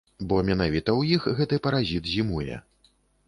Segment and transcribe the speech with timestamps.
[0.29, 2.59] Бо менавіта ў іх гэты паразіт зімуе.